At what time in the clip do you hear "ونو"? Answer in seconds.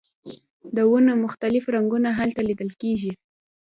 0.91-1.13